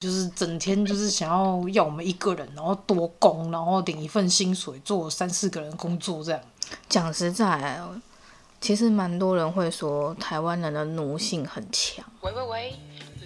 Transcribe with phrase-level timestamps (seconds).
[0.00, 6.40] 就是整天就是想要要我们一个人，然后多工，然后领一份薪水，做三四个人工作这样。
[6.88, 7.78] 讲实在，
[8.62, 12.02] 其实蛮多人会说台湾人的奴性很强。
[12.22, 12.76] 喂喂喂，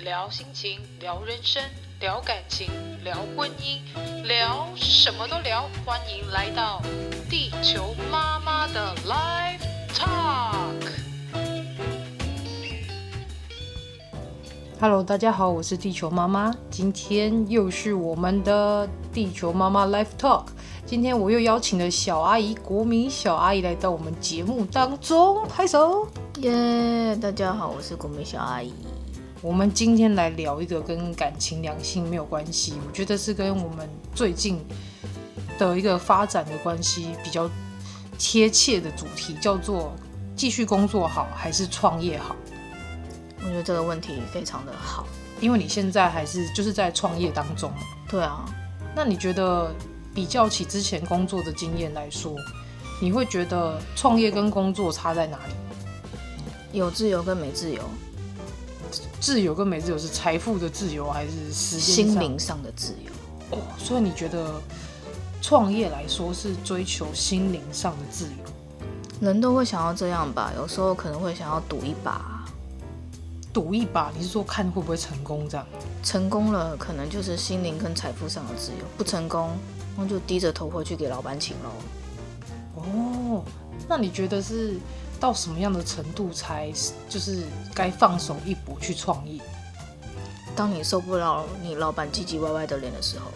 [0.03, 1.63] 聊心情，聊人生，
[2.01, 2.69] 聊感情，
[3.05, 3.79] 聊婚姻，
[4.25, 5.71] 聊什么都聊。
[5.87, 6.83] 欢迎来到
[7.31, 9.61] 地球妈妈的 Live
[9.95, 11.04] Talk。
[14.85, 16.55] Hello，大家好，我是地球妈妈。
[16.71, 20.49] 今天又是我们的地球妈妈 Live Talk。
[20.85, 26.07] 今天我又邀请了小阿姨，国民小阿姨来到我们节目当中，拍手，
[26.41, 28.75] 耶！Yeah, 大家好，我是国民小阿姨。
[29.41, 34.61] 我们今天来聊一个跟感情、良性没有关系，我觉得是跟我们最近
[35.59, 37.49] 的一个发展的关系比较
[38.19, 39.95] 贴切的主题，叫做
[40.37, 42.37] 继续工作好还是创业好？
[43.45, 45.07] 我觉得这个问题非常的好，
[45.41, 47.71] 因为你现在还是就是在创业当中。
[48.09, 48.45] 对啊，
[48.97, 49.71] 那你觉得
[50.15, 52.35] 比较起之前工作的经验来说，
[53.01, 55.53] 你会觉得创业跟工作差在哪里？
[56.79, 57.83] 有自由跟没自由。
[59.21, 63.59] 自由跟没自由是财富的自由还是时间心灵上的自由？
[63.59, 64.61] 哦，所以你觉得
[65.43, 68.45] 创业来说是追求心灵上的自由？
[69.21, 72.34] 人都会想要这样吧，有时候可能会想要赌一把。
[73.55, 75.65] 赌一把，你是说看会不会成功这样？
[76.03, 79.51] 成功了，可能就是心灵跟财富上的自由；不成功，
[79.97, 81.71] 那就低着头回去给老板请喽。
[82.75, 83.45] 哦，
[83.89, 84.77] 那你觉得是
[85.21, 86.73] 到什么样的程度才
[87.09, 89.41] 就是该放手一搏去创业？
[90.57, 93.31] 当你受不了你老板唧唧歪歪的脸的时候。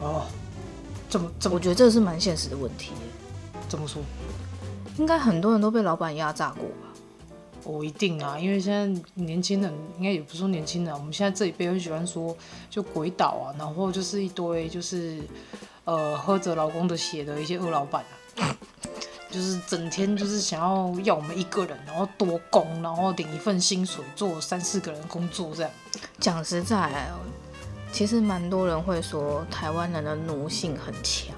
[0.00, 0.22] 哦，
[1.10, 1.54] 怎么怎么？
[1.54, 2.92] 我觉得这是蛮现实的问题。
[3.68, 4.02] 怎么说？
[4.96, 6.85] 应该很多人都被老板压榨过吧？
[7.66, 12.36] 我、一定啊，因为现在年轻人应该也不是说年轻人，我们现在这一辈很喜欢说
[12.70, 15.18] 就鬼岛啊，然后就是一堆就是
[15.84, 18.04] 呃喝着老公的血的一些恶老板
[18.38, 18.56] 啊，
[19.30, 25.70] 就是整天就是想要要我们一个人，然后多工，然后领一份薪水做三四个人工作这样。
[26.20, 27.10] 讲实在，
[27.92, 31.34] 其实蛮多人会说台湾人的奴性很强。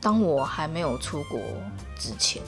[0.00, 1.40] 当我还没有出国
[1.98, 2.42] 之前，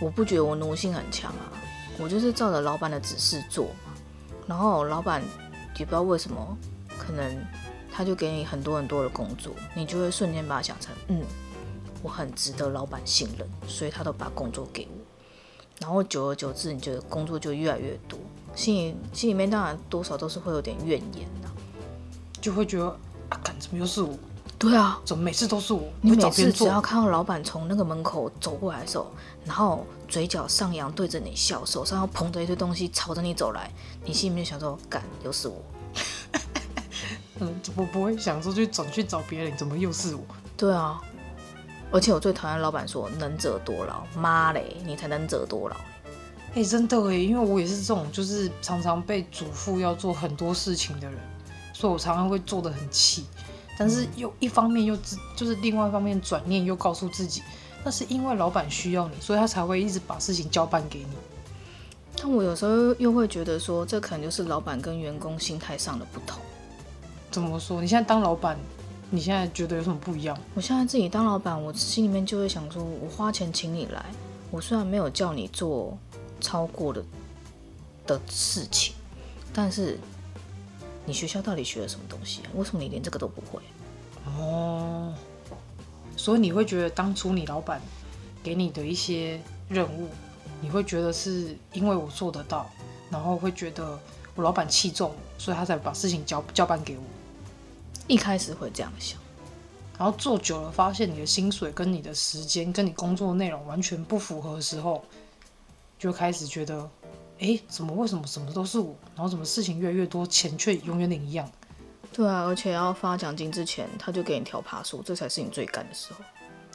[0.00, 1.52] 我不觉得我奴性很强啊。
[2.00, 3.92] 我就是照着老板的指示做嘛，
[4.46, 5.22] 然后老板
[5.78, 6.56] 也不知道为什么，
[6.98, 7.36] 可能
[7.92, 11.22] 他就给你很多很多的工作，你就会瞬间把它想成，嗯，
[12.02, 14.96] 我很值得老板信任，所以他都把工作给我。
[15.78, 18.18] 然后久而久之，你觉得工作就越来越多，
[18.54, 21.52] 心里心里面当然多少都是会有点怨言的、啊，
[22.40, 22.86] 就会觉得
[23.30, 24.14] 啊，干怎么又是我？
[24.58, 25.82] 对啊，怎么每次都是我？
[26.02, 29.10] 你每次只要看到老板从那个门口走过来的时候，
[29.46, 33.70] 然后嘴角上扬对着你笑，手上要捧着一堆东西朝着你走来，
[34.04, 35.62] 你心里面想说：干，又是我。
[37.38, 39.56] 嗯，怎么不会想说去转去找别人？
[39.56, 40.22] 怎么又是我？
[40.56, 41.00] 对啊，
[41.92, 45.76] 而且我最讨厌老板说能者多劳，妈嘞，你才能者多劳。
[46.50, 51.16] 哎、欸，真的哎，因为我也是这种，就是常常被嘱咐要做很多事情的人，
[51.72, 53.24] 所以我常常会做得很气。
[53.78, 54.94] 但是又一方面又
[55.34, 57.42] 就是另外一方面转念又告诉自己，
[57.84, 61.06] 那是因为老板需要你，所以他才会一直把事情交办给你。
[62.16, 66.40] 但我有时候又会觉得说，这可能就是老板跟员工心态上的不同。
[67.30, 67.80] 怎么说？
[67.80, 68.58] 你现在当老板，
[69.10, 70.38] 你现在觉得有什么不一样？
[70.54, 74.04] 我现在自己当老板，我心里面就会想说，我花钱请你来，
[74.50, 75.96] 我虽然没有叫你做
[76.40, 77.02] 超过的
[78.06, 78.94] 的事情，
[79.52, 79.98] 但是。
[81.06, 82.46] 你学校到底学了什么东西啊？
[82.54, 83.60] 为什么你连这个都不会？
[84.26, 85.12] 哦，
[86.16, 87.80] 所以你会觉得当初你老板
[88.42, 90.08] 给你的一些任务，
[90.60, 92.70] 你会觉得是因为我做得到，
[93.10, 93.98] 然后会觉得
[94.34, 97.02] 我老板器重，所以他才把事情交交办给我。
[98.06, 99.18] 一开始会这样想，
[99.98, 105.04] 然后做久了，发现你的薪水跟你的时间跟你工作内容完全不符合的时候，
[105.98, 106.88] 就开始觉得。
[107.42, 111.50] 哎，怎么为什么什么都是我，然后什么事情越来越多，钱却永远领一样？
[112.12, 116.24] 对啊，而且要发奖金之前，他就给你调爬数，这才是你最干的时候。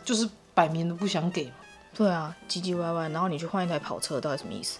[0.04, 1.56] 就是摆明的不想给嘛。
[1.94, 4.80] 对啊，唧唧歪歪，然后你去换一台跑车，到底什么意思？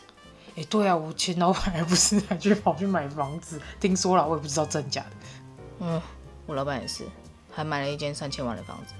[0.56, 5.10] 哎，对啊，我前老板还不是还去跑去买房子，听说了，我也不知道真假的。
[5.80, 6.02] 嗯，
[6.46, 7.04] 我老板也是，
[7.52, 8.94] 还买了一间三千万的房子。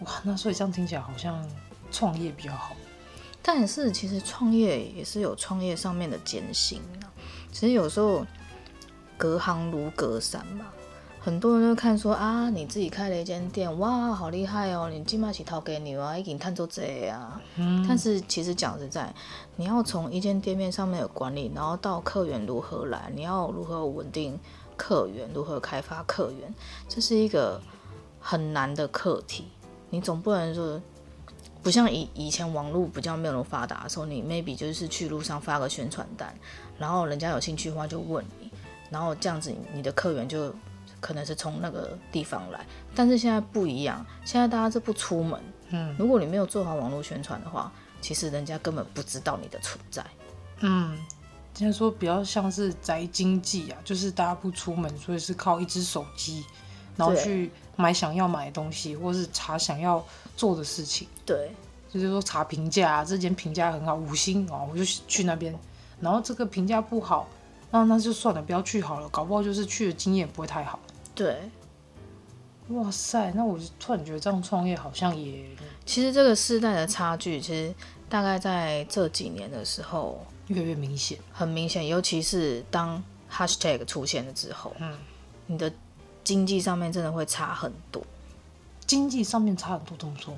[0.00, 1.46] 哇，那所以这样听起来好像
[1.90, 2.74] 创业比较好。
[3.42, 7.12] 但是其实创业也是有创业上面的艰辛啊。
[7.52, 8.24] 其实有时候
[9.20, 10.64] 隔行如隔山嘛，
[11.20, 17.38] 很多人都看说啊，你自己开了一间店，哇，好厉害哦，你金马起掏给你啊，已经探做这啊。
[17.56, 17.84] 嗯。
[17.86, 19.14] 但是其实讲实在，
[19.56, 24.40] 你要从一间店面上面的管理，然后到客源如何来，你要如何稳定
[24.74, 26.54] 客源，如何开发客源，
[26.88, 27.60] 这是一个
[28.18, 29.48] 很难的课题。
[29.90, 30.80] 你总不能说，
[31.62, 36.34] 不像以以前网络比较没有那么发达的时候，你 maybe 就是去路上发个宣传单，
[36.78, 38.39] 然后人家有兴趣的话就问你，
[38.90, 40.54] 然后这样子你的客源就
[41.00, 42.66] 可能是从那个地方来。
[42.94, 45.40] 但是现在不一样，现在大家是不出门，
[45.70, 50.04] 嗯，如果你没有做好网络宣传的话，其实人家根本不知道你的存在，
[50.60, 50.98] 嗯。
[51.52, 56.42] 现在说比较像是宅经济啊，就是大家不出门，所以是靠一只手机，
[56.96, 60.02] 然后去买想要买的东西，或是查想要
[60.36, 61.08] 做的事情。
[61.26, 61.50] 对，
[61.92, 65.54] 就是说查评价啊，这间评价很好，五星哦，我就去那边。
[66.00, 67.28] 然后这个评价不好，
[67.70, 69.08] 那那就算了，不要去好了。
[69.08, 70.78] 搞不好就是去的经验不会太好。
[71.14, 71.50] 对，
[72.68, 75.44] 哇塞，那我突然觉得这样创业好像也……
[75.84, 77.74] 其实这个世代的差距，其实
[78.08, 80.24] 大概在这几年的时候。
[80.48, 83.00] 越来越明显，很明显，尤其是当
[83.30, 84.98] hashtag 出现了之后，嗯，
[85.46, 85.72] 你的
[86.24, 88.02] 经济上面真的会差很多。
[88.84, 90.34] 经济上面差很多，怎么说？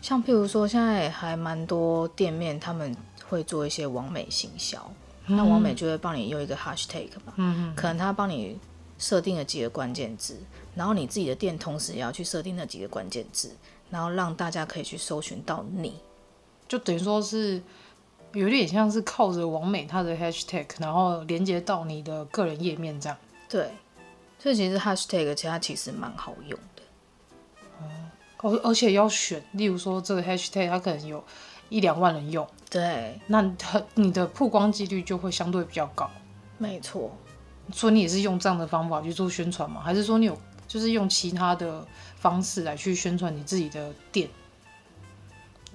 [0.00, 2.96] 像譬如说，现在还蛮多店面他们
[3.28, 8.58] 会做一些完美行销，嗯、那王美就会帮你用一个 hashtag 嘛，嗯嗯，可能他帮你
[8.98, 10.38] 设定了几个关键字，
[10.74, 13.56] 然后你自己的店同时也要去设定那几个关键字，
[13.90, 15.94] 然后让大家可以去搜寻到你，
[16.68, 17.62] 就等于说是。
[18.32, 23.18] 有点像是靠着王美她的 hashtag，然后连接到你的个人页面这样。
[23.48, 23.68] 对，
[24.38, 26.82] 所以其实 hashtag 其实它其实蛮好用的。
[28.36, 31.24] 而、嗯、而且要选，例如说这个 hashtag 它可能有
[31.70, 36.10] 一两万人用，对，那它你的曝光几率就会相对比较高。
[36.58, 37.10] 没错。
[37.72, 39.80] 所以你也是用这样的方法去做宣传吗？
[39.80, 40.36] 还是说你有
[40.66, 41.86] 就是用其他的
[42.16, 44.28] 方式来去宣传你自己的店？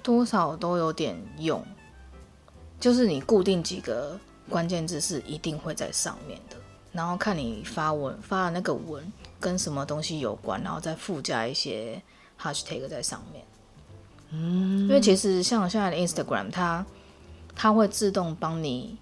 [0.04, 1.66] 多少都有点用。
[2.78, 4.20] 就是你固定几个
[4.50, 6.58] 关键字是一定会在上面的，
[6.92, 12.02] 然后看你发文发的那个文跟什么东西有关，然后再附加一些
[12.38, 13.46] hashtag 在上面。
[14.32, 16.86] 嗯，因为其实像现在的 Instagram，它
[17.56, 18.98] 它会自动帮你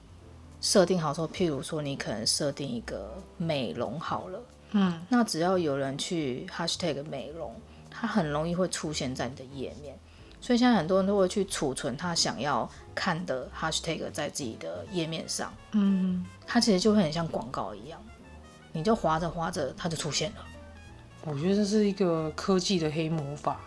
[0.62, 4.40] 设定好说，譬如说你可能设定一个美容好了，
[4.72, 7.54] 嗯，那只要有人去 hashtag 美容，
[7.90, 9.98] 它很容易会出现在你的页面。
[10.40, 17.98] 所以现在很多人都会去储存他想要看的 hashtag 在自己的页面上，嗯，它其实就会很像广告一样，
[18.74, 20.46] 你就划着划着它就出现了。
[21.24, 23.58] 我觉得这是一个科技的黑魔法，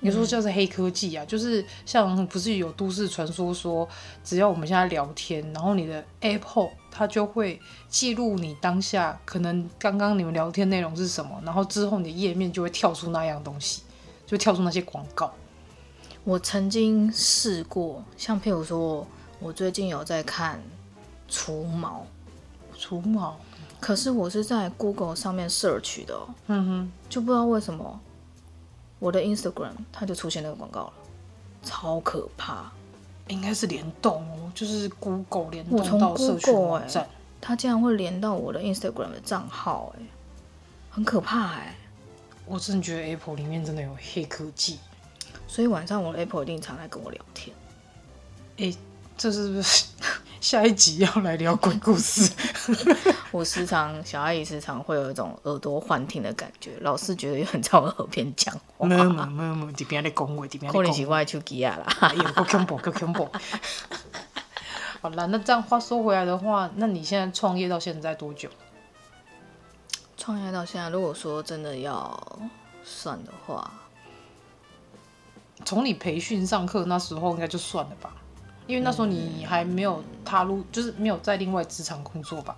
[0.00, 3.88] 你说叫做黑科技啊，嗯、就是像不是有都市传说说，
[4.22, 13.82] 只要我们现在聊天，然后你的 Apple 它就会记录你当下可能刚刚你们聊天内容是什么，然后之后你的页面就会跳出那样东西，
[14.26, 15.32] 就跳出那些广告。
[16.24, 19.06] 我曾经试过，像譬如说，
[19.40, 20.62] 我最近有在看
[21.26, 22.06] 除毛，
[22.76, 23.36] 除毛，
[23.80, 26.14] 可是我是在 Google 上面 search 的，
[26.48, 27.98] 嗯哼，就不知道为什么
[28.98, 30.92] 我的 Instagram 它就出现那个广告了，
[31.62, 32.70] 超可怕，
[33.28, 37.10] 应该是联动哦，就是 Google 联动到社群网站，欸，
[37.40, 40.02] 它竟然会连到我的 Instagram 的账号，哎，
[40.90, 41.76] 很可怕哎，
[42.46, 44.78] 我真的觉得 Apple 里面真的有黑科技。
[45.46, 47.56] 所以晚上我的 Apple 一定常来跟我聊天。
[48.58, 48.78] 哎、欸，
[49.16, 49.86] 这是不是
[50.40, 52.30] 下一集要来聊鬼故事？
[53.32, 58.86] 我时常小阿姨时常会有一种耳朵幻听的感觉，老是觉得有人在我耳边讲话。
[58.86, 60.72] 没有没有没有，这边在讲话，这边。
[60.72, 61.86] 可能是我的手机啊啦。
[62.00, 63.28] 哎呦，够恐怖，够恐怖。
[65.00, 68.48] 好了，那这样话说回来的话，那你现在创业到现在多久？
[70.16, 72.38] 创业到现在，如果说真的要
[72.84, 73.70] 算的话。
[75.64, 78.14] 从你培训上课那时候应该就算了吧，
[78.68, 82.54] 因为那时候你还没有踏入，就是没有在另外职场工作吧，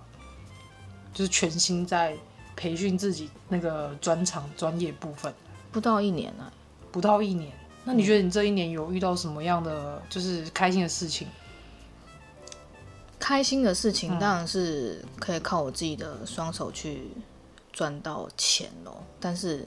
[1.13, 2.15] 就是全心在
[2.55, 5.33] 培训自己那个专长专业部分。
[5.71, 6.51] 不到一年啊，
[6.91, 7.51] 不到一年。
[7.85, 11.27] 那你觉得你这一年有遇到什么样的就是开心的事情？
[13.17, 17.07] 开心的事情当然是可以靠我自己的双手去
[17.71, 19.65] 赚到钱咯，但是。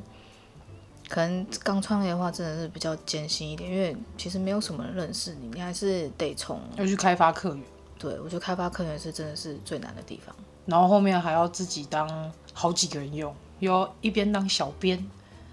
[1.09, 7.65] 可能刚创业的话，真的是比较艰辛一点，因为其实没有什么人认识你，你还是得从要去开发客源。
[7.99, 10.35] 对，我觉得开发客源是真的是最难的地方。
[10.67, 15.05] 然后后面还要自己当好几个人用，又要一边当小编，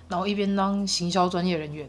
[0.07, 1.87] 然后一边当行销专业人员，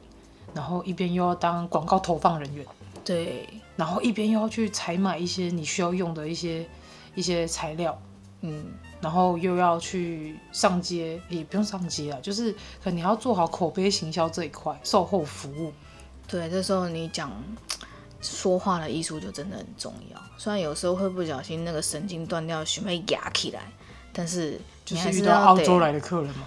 [0.52, 2.66] 然后一边又要当广告投放人员。
[3.04, 6.68] 对，然后一边又要去采买一些你需要用的一些
[7.14, 7.96] 一些材料。
[8.40, 8.66] 嗯。
[9.02, 15.72] 然后又要去上街，也不用上街啊，就是可能你要做好口碑行销这一块，售后服务。
[16.28, 17.30] 对，这时候你讲
[18.22, 20.22] 说话的艺术就真的很重要。
[20.38, 23.60] 虽然有时候会不小心那个神经断掉，血脉压起来，
[24.12, 24.52] 但是
[24.84, 26.46] 就就是遇到澳洲来的客人嘛。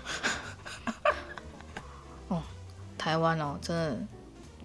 [2.30, 2.42] 哦，
[2.98, 3.98] 台湾哦，真的，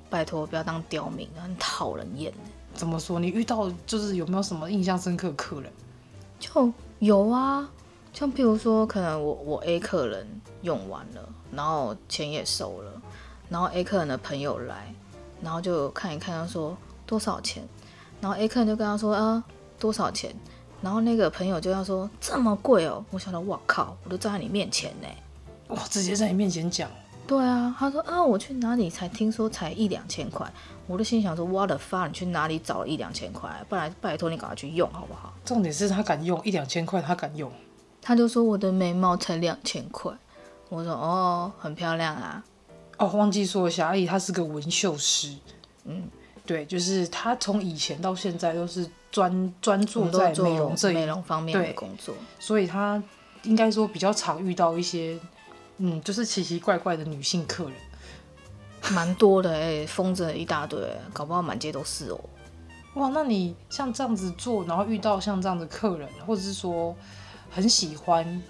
[0.09, 2.32] 拜托不要当刁民，很讨人厌。
[2.73, 3.18] 怎么说？
[3.18, 5.73] 你遇到就是有没有什么印象深刻的客人？
[6.38, 7.68] 就有啊，
[8.12, 10.26] 像譬如说，可能我我 A 客人
[10.62, 12.93] 用完了，然后钱也收了，
[13.49, 14.93] 然后 A 客人的朋友来，
[15.43, 16.76] 然后就看一看，他说
[17.07, 17.62] 多少钱，
[18.21, 19.43] 然后 A 客人就跟他说啊
[19.79, 20.35] 多少钱，
[20.83, 25.09] 然后那个朋友就要说这么贵哦，我想到哇靠，我都站在你面前呢，
[25.69, 26.90] 哇，直接在你面前讲。
[27.26, 30.52] 对啊，他说啊，我去哪里才听说才一两千块，
[30.88, 33.49] 我都心想说，what the fuck，你去哪里找了一两千块？
[33.69, 35.33] 不然拜托你赶快去用好不好？
[35.45, 37.50] 重点是他敢用一两千块，他敢用。
[38.02, 40.12] 他就说我的眉毛才两千块，
[40.69, 42.42] 我说哦，很漂亮啊。
[42.99, 45.35] 哦，忘记说一下，阿姨她是个纹绣师，
[45.85, 46.04] 嗯，
[46.45, 53.02] 对，就是她从以前到现在都是专专注在美容这美容方面的工作，所以她
[53.45, 55.19] 应该说比较常遇到一些。
[55.83, 57.73] 嗯，就是奇奇怪怪的女性客人，
[58.92, 60.78] 蛮多的哎、欸，疯子一大堆，
[61.11, 62.21] 搞不好满街都是哦。
[62.97, 66.95] 哇，那你像这样子做，然后遇到像这样的客人，或者是说
[67.50, 68.42] 很喜欢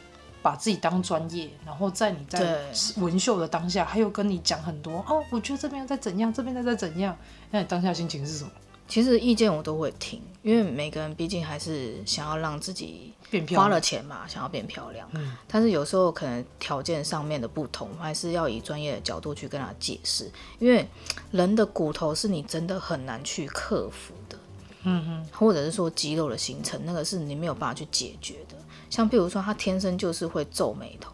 [0.42, 2.61] 把自己当专业，然后在你在
[2.97, 7.16] 纹绣的当下，还有跟你讲很多哦，我觉得这边在怎样，这边在在怎样，
[7.50, 8.50] 那你当下心情是什么？
[8.88, 15.09] 其实意见我都会听，因为每个人毕竟还是想要让自己变漂亮花了钱嘛，想要变漂亮。
[15.12, 20.28] 嗯，但是有时候可能条件上面的不同，还是要以专业的角度去跟他解释。
[20.59, 20.88] 因为
[21.30, 24.37] 人的骨头是你真的很难去克服的。
[24.83, 28.57] 嗯哼，或者是说肌肉的形成，那个是你没有办法去解决的。
[28.90, 31.12] 像譬如说他天生就是会皱眉头，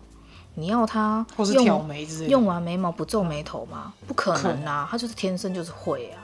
[0.55, 3.93] 你要他用挑眉之类的，用完眉毛不皱眉头吗？
[4.07, 6.23] 不可能啊，他就是天生就是会啊。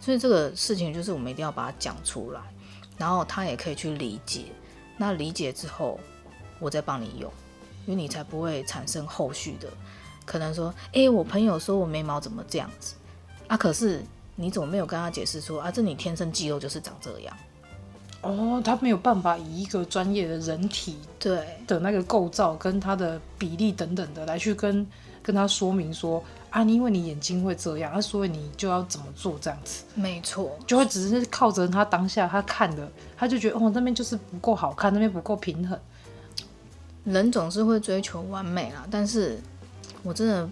[0.00, 2.40] 所以这个事情就是我们一定要把它讲出来，
[2.96, 4.46] 然后他也可以去理解。
[4.96, 5.98] 那理解之后，
[6.58, 7.30] 我再帮你用，
[7.86, 9.68] 因为你才不会产生后续的
[10.24, 12.94] 可能说，哎，我朋友说我眉毛怎么这样子
[13.48, 13.56] 啊？
[13.56, 14.04] 可是
[14.36, 15.70] 你怎么没有跟他解释说啊？
[15.70, 17.36] 这你天生肌肉就是长这样。
[18.22, 24.86] 哦，他没有办法以一个专业的人体对的那个构造跟他的比例等等的来去跟
[25.22, 26.22] 跟他说明说。
[26.52, 29.84] 啊，你因为你眼睛会这样，啊，所以你就要怎么做这样子？
[29.94, 32.86] 没错，就会只是靠着他当下他看的，
[33.16, 35.80] 他就觉得哦，那边就是不够好看，那边不够平衡。
[37.04, 39.40] 人总是会追求完美啦，但是
[40.02, 40.46] 我真的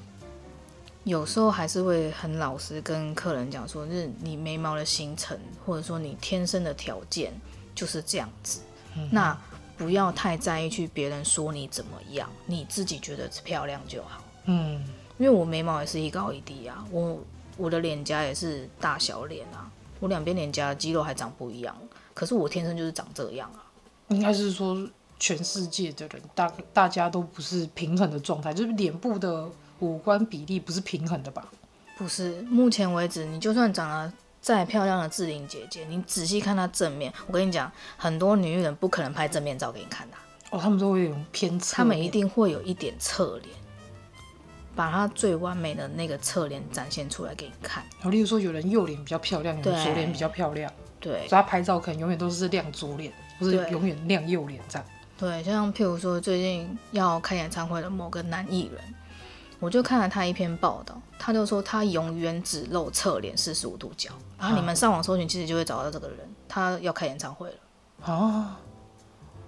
[1.05, 7.31] 有时候还是会很老实跟客人讲说，就是你眉毛的形成，或者说你天生的条件
[7.81, 8.61] 就是这样子，
[8.97, 9.35] 嗯、那
[9.79, 14.23] 不要太在意去别人说你怎么样，你自己觉得漂亮就好。
[14.45, 14.85] 嗯。
[15.17, 17.19] 因为我眉毛也是一高一低啊，我
[17.59, 21.77] 我的脸颊也是大小脸啊，我两边脸颊的肌肉还长不一样，
[22.15, 23.65] 可是我天生就是长这样啊。
[24.09, 29.47] 应该是说全世界的人大大家都不是平衡的状态，就是脸部的
[29.81, 31.47] 五官比例不是平衡的吧？
[31.99, 40.17] 不是，目前为止，你就算长得再漂亮的志玲姐姐，你仔细看她正面，我跟你讲，很多女艺人不可能拍正面照给你看的。
[40.51, 43.55] 哦，他们都会有偏侧，他们一定会有一点侧脸。
[44.75, 47.85] 把她最完美的那个侧脸展现出来给你看。
[47.99, 54.89] 然后，例如说，有人右脸比较漂亮，有人左脸比较漂亮，对，所以她拍照可能永远都是亮左脸，或是永远亮右脸这样。
[55.19, 58.83] 对，像譬如说最近要开演唱会的某个男艺人，
[59.61, 68.13] 我就看了他一篇报道，他就说他永远只露侧脸四十五度角，然后你们上网搜寻，其实就会找到这个人，他要开演唱会了。
[68.13, 68.59] 啊。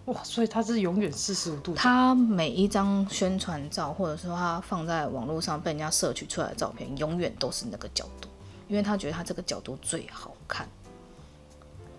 [0.07, 1.75] 哇，所以他是永远四十五度。
[1.75, 8.28] 他每一张宣传照，或者说他放在网络上被人家摄取出来的照片，永远都是那个角度，
[8.66, 10.69] 因为他觉得他这个角度最好看。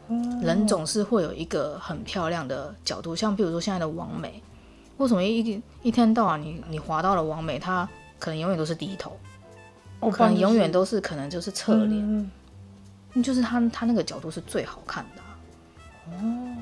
[0.10, 0.42] 嗯。
[0.42, 4.44] 人总是会有一个很漂亮的角度，像比如说现在的王美，
[4.98, 7.90] 为什么一一天到晚你你滑到了王美，他
[8.24, 9.20] 可能永远都是低头，
[10.00, 12.32] 哦，可能永远都是可能就是侧脸，
[13.12, 15.38] 嗯，就是他他那个角度是最好看的啊。
[16.06, 16.56] 哦。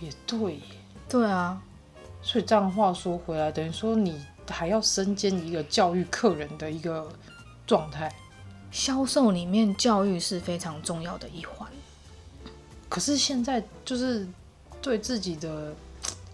[0.00, 0.60] 也对，
[1.08, 1.58] 对啊，
[2.20, 7.08] 所以这样话说回来，等于说你还要身兼一个教育客人的一个
[7.66, 8.14] 状态。
[8.70, 11.66] 销售里面教育是非常重要的一环。
[12.90, 14.28] 可是现在就是
[14.82, 15.74] 对自己的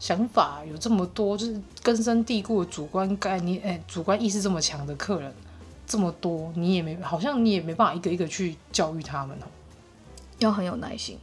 [0.03, 5.33] 想法有这么多，就是根深蒂固的主观概念，哎，主观意识这么强的客人
[5.87, 9.47] 这么多，你也没好像你也没办法一个一个去教育他们哦。
[10.41, 11.17] 要很有耐心。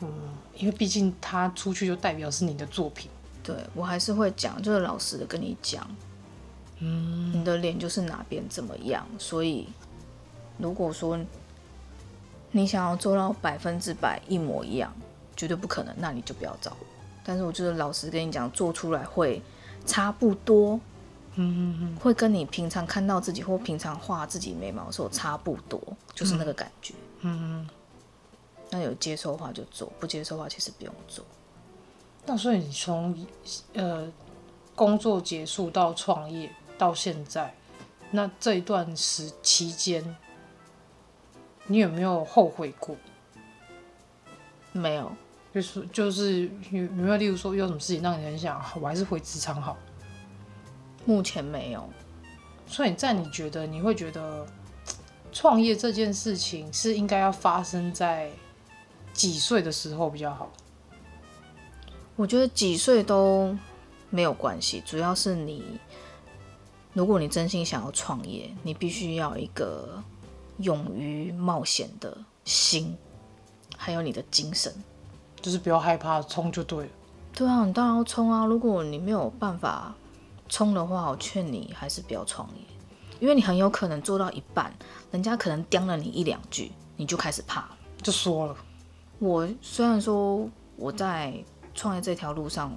[0.00, 0.12] 嗯，
[0.58, 3.10] 因为毕竟他出去就代表是你的作品。
[3.42, 5.88] 对，我还是会讲，就是老实的跟你讲，
[6.80, 9.66] 嗯，你的脸就是哪边怎么样，所以
[10.58, 11.18] 如果说
[12.50, 14.94] 你想要做到百分之百一模一样，
[15.34, 16.76] 绝对不可能，那你就不要找。
[17.24, 19.42] 但是我就是老实跟你讲，做出来会
[19.86, 20.78] 差不多。
[21.36, 25.80] 嗯嗯嗯，会跟你平常看到自己或平常画自己眉毛的时候差不多，
[26.14, 26.94] 就是那个感觉。
[27.22, 27.68] 嗯嗯。
[28.70, 31.24] 那有接受的话就做，不接受的话其实不用做。
[32.26, 33.26] 那所以你从
[33.72, 34.08] 呃
[34.74, 37.54] 工作结束到创业到现在，
[38.10, 40.16] 那这一段时期间，
[41.66, 42.96] 你有没有后悔过？
[44.72, 45.12] 没有，
[45.54, 49.76] 就是就是有有没有例如说有什么事情让你很想，我还是回职场好？
[51.06, 51.88] 目前没有，
[52.66, 54.44] 所以在你觉得你会觉得
[55.32, 58.30] 创业这件事情是应该要发生在
[59.12, 60.50] 几岁的时候比较好？
[62.16, 63.56] 我觉得几岁都
[64.10, 65.78] 没有关系，主要是你，
[66.94, 70.02] 如果你真心想要创业，你必须要一个
[70.58, 72.96] 勇于冒险的心，
[73.76, 74.72] 还有你的精神，
[75.44, 76.90] 就是不要害怕，冲就对了。
[77.34, 78.46] 对啊，你当然要冲啊！
[78.46, 79.94] 如果你没有办法。
[80.46, 82.62] 冲的话，我劝你还是不要创业，
[83.18, 84.72] 因为你很有可能做到一半，
[85.10, 87.70] 人家可能刁了你一两句，你就开始怕了，
[88.02, 88.54] 就说了。
[89.18, 91.42] 我虽然说我在
[91.74, 92.72] 创业这条路上，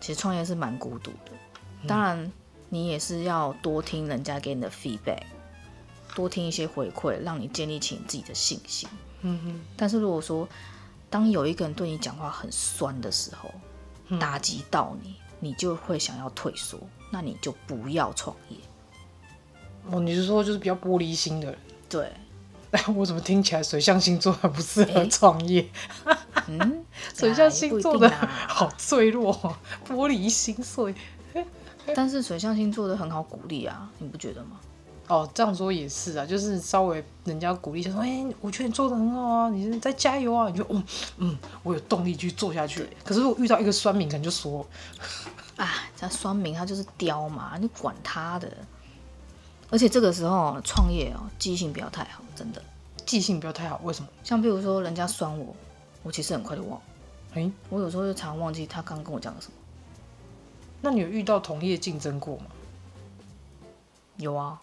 [0.00, 1.32] 其实创业是蛮孤独的，
[1.86, 2.30] 当然
[2.68, 5.22] 你也是要多听人家给你的 feedback，
[6.14, 8.88] 多听一些回馈，让你建立起你自己的信心。
[9.22, 9.60] 嗯哼。
[9.76, 10.46] 但是如果说
[11.08, 13.50] 当有一个人对你讲话很酸的时候，
[14.18, 15.14] 打击到你。
[15.38, 16.78] 你就会想要退缩，
[17.10, 18.56] 那你就不要创业。
[19.90, 21.58] 哦，你是说就是比较玻璃心的人？
[21.90, 22.10] 对。
[22.70, 25.68] 哎， 我怎么听起来水象星座很不适合创业？
[26.48, 26.82] 嗯，
[27.14, 28.08] 水象星座的
[28.48, 29.34] 好脆弱，
[29.86, 30.94] 玻璃心碎。
[31.94, 34.58] 但是水象星座的很好鼓励啊，你不觉得吗？
[35.08, 40.84] 哦，这样说也是啊，就是稍微人家鼓励一下，说，哎、欸，我觉得你做的很好啊，你再加油啊，你就嗯
[41.18, 42.88] 嗯，我有动力去做下去。
[43.04, 44.66] 可是如果遇到一个酸民，可能就说，
[45.56, 48.50] 啊，这酸民他就是刁嘛，你管他的。
[49.70, 52.60] 而且这个时候创业哦，记性不要太好，真的，
[53.04, 53.80] 记性不要太好。
[53.84, 54.08] 为什么？
[54.24, 55.54] 像比如说人家酸我，
[56.02, 56.80] 我其实很快就忘。
[57.34, 59.52] 哎、欸，我有时候就常忘记他刚跟我讲了什么。
[60.82, 62.46] 那你有遇到同业竞争过吗？
[64.16, 64.60] 有啊。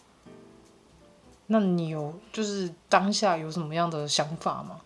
[1.47, 4.79] 那你有就是当下有什么样的想法吗？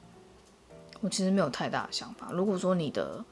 [0.99, 2.29] 我其实没有太大的想法。
[2.31, 3.23] 如果说你的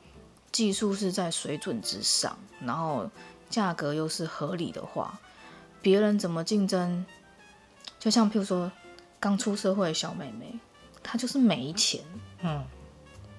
[0.51, 3.09] 技术是在水准之上，然后
[3.49, 5.19] 价格又是合理的话，
[5.81, 7.03] 别人怎么竞争？
[7.99, 8.71] 就像譬如说
[9.19, 10.59] 刚出社会的小妹妹，
[11.01, 12.03] 她就是没钱，
[12.43, 12.63] 嗯，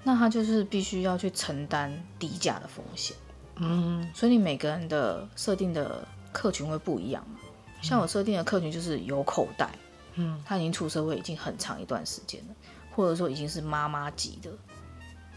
[0.03, 3.17] 那她就是必须要去承担低价的风险，
[3.57, 7.39] 嗯，所以你每个人的设定的客群会不一样嘛。
[7.83, 9.71] 像我设定的客群就是有口袋，
[10.15, 12.55] 嗯，他已经出社会已经很长一段时间了，
[12.95, 14.51] 或者说已经是妈妈级的，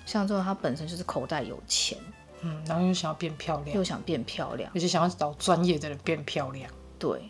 [0.05, 1.97] 像这种他本身就是口袋有钱，
[2.41, 7.29] 嗯，然后又想要变漂亮，又想变漂亮，而且想要找专业的人变漂亮，对，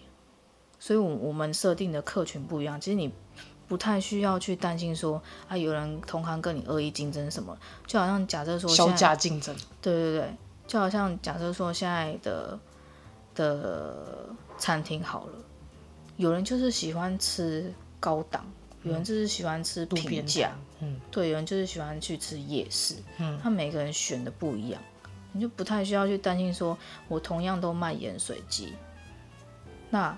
[0.79, 3.11] 所以，我我们设定的客群不一样，其实你
[3.67, 10.35] 不太需要去担心说啊，有人同行跟你恶意竞争什么，就好像假设说削价竞争，对对对，
[10.67, 12.59] 就好像假设说现在的
[13.35, 14.29] 的。
[14.59, 15.33] 餐厅好了，
[16.17, 18.45] 有人就是喜欢吃高档，
[18.83, 24.81] 有人就是喜欢吃平价，嗯，对，有人就是喜欢去吃夜市，嗯，他每个人选的不一样，
[25.31, 28.73] 你就不太需要去担心说，我同样都卖盐水鸡，
[29.89, 30.15] 那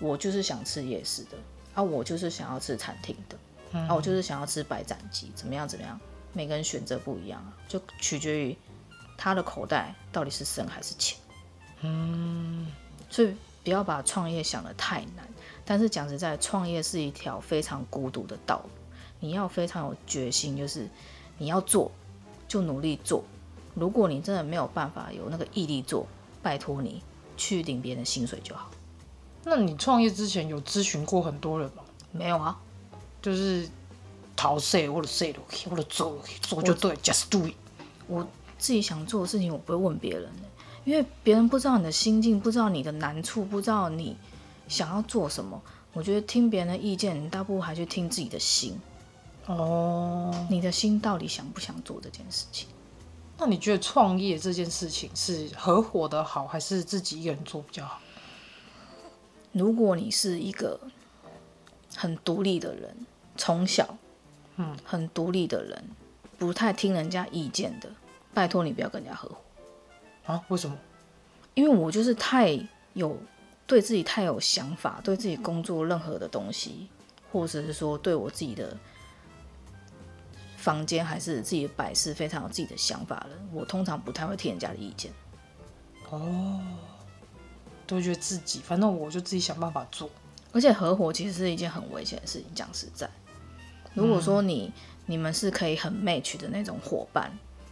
[0.00, 1.38] 我就是想吃夜市的，
[1.74, 3.38] 啊，我就是想要吃餐厅的，
[3.72, 5.98] 嗯，啊，我就是想要吃白斩鸡，怎么样怎么样，
[6.32, 8.56] 每个人选择不一样啊，就取决于
[9.16, 11.18] 他的口袋到底是深还是浅，
[11.82, 12.66] 嗯。
[13.10, 15.28] 所以不要把创业想得太难，
[15.64, 18.70] 但是讲实在，创业是一条非常孤独的道路，
[19.20, 20.88] 你要非常有决心，就是
[21.38, 21.90] 你要做
[22.48, 23.24] 就努力做。
[23.74, 26.06] 如果你真的没有办法有那个毅力做，
[26.42, 27.02] 拜托你
[27.36, 28.70] 去领别人的薪水就好。
[29.44, 31.82] 那你创业之前有咨询过很多人吗？
[32.12, 32.58] 没有啊，
[33.20, 33.68] 就是
[34.36, 37.54] 逃税或者税都可以，或者做做就对，just do it。
[38.06, 38.26] 我
[38.58, 40.48] 自己想做的事情，我不会问别人的。
[40.84, 44.16] 因为别人不知道你的心境，不知道你的难处，不知道你
[44.68, 45.60] 想要做什么。
[45.92, 48.78] 我觉得听别人的意见，你大不如还去听自己的心。
[49.46, 52.68] 哦，你的心到底想不想做这件事情？
[53.38, 58.00] 那你觉得创业这件事情是合伙的好，还是自己一个人做比较好？
[59.52, 60.80] 如果你是一个
[61.96, 62.94] 很独立的人，
[63.36, 63.96] 从小，
[64.56, 65.84] 嗯，很独立的人，
[66.38, 67.88] 不太听人家意见的，
[68.32, 69.36] 拜托你不要跟人家合伙。
[70.24, 70.42] 啊？
[70.48, 70.76] 为什么？
[71.54, 72.58] 因为我就是太
[72.94, 73.16] 有
[73.66, 76.88] 对自己太有想法，对自己工作任何的东西，
[77.30, 78.76] 或者是说对我自己的
[80.56, 85.12] 房间还是自己的摆饰非常有自己的想法了，我通常不太会听人家的意见。
[86.10, 86.60] 哦，
[87.86, 90.10] 都觉得自己，反正我就自己想办法做。
[90.52, 93.08] 而且合伙其实是一件很危险的事情，讲实在，
[93.92, 94.72] 如果说你、嗯、
[95.06, 97.30] 你们是可以很 match 的那种伙伴，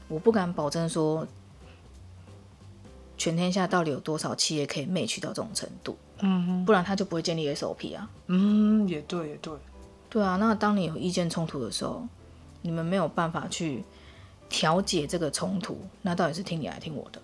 [0.08, 1.26] 我不敢保证说
[3.22, 5.96] 全天下到底有多少企业可以 match 到这种程度。
[6.22, 8.10] 嗯哼，不然他就不会建立 SOP 啊。
[8.26, 9.52] 嗯，也对，也对。
[10.10, 12.04] 对啊，那当你有意见冲突的时候，
[12.62, 13.84] 你们没有办法去
[14.48, 17.22] 调解这个冲突，那到底是听你还是听我的？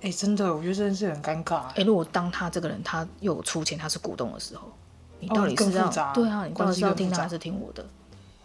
[0.00, 1.66] 哎、欸，真的，我觉得这件事很尴尬。
[1.66, 4.66] 哎、欸，如果当他这个人他又出钱，他是股东的时候，
[5.20, 6.46] 你到底是要、哦、对啊？
[6.46, 7.86] 你到底是要听他还是听我的？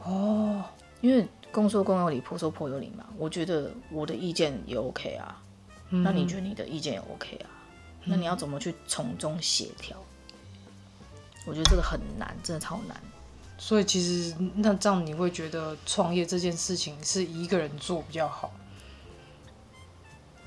[0.03, 0.61] 哦，
[0.99, 3.05] 因为公说公有理，婆说婆有理嘛。
[3.17, 5.42] 我觉得我的意见也 OK 啊，嗯、
[6.01, 7.49] 那你觉得你的意见也 OK 啊？
[8.05, 9.95] 那你要怎么去从中协调？
[11.45, 12.97] 我觉得这个很难，真的超难。
[13.57, 18.51] 所以其实那这样你会觉得创业这件事情是一个人做比较好？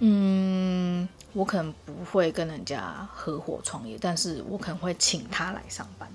[0.01, 6.11] 嗯，我可能不会跟人家合伙创业，但是我可能会请他来上班。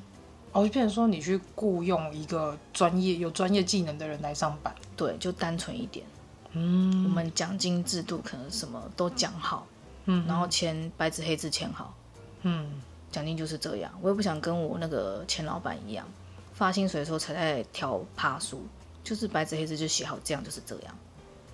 [0.51, 4.75] 哦，就变成说你去雇佣一个专业有专业技能的人来上班？
[4.95, 6.05] 对，就单纯一点。
[6.53, 9.65] 嗯，我们奖金制度可能什么都讲好。
[10.05, 11.93] 嗯，然后签白纸黑字签好，
[12.41, 12.71] 嗯，
[13.11, 13.91] 奖金就是这样。
[14.01, 16.07] 我也不想跟我那个前老板一样，
[16.53, 18.63] 发薪水的时候才在调趴数，
[19.03, 20.97] 就是白纸黑字就写好，这样就是这样。